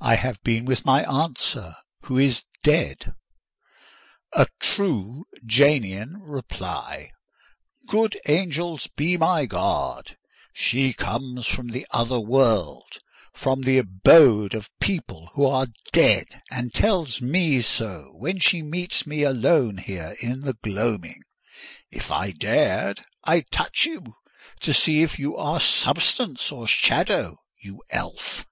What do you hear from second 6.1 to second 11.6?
reply! Good angels be my guard! She comes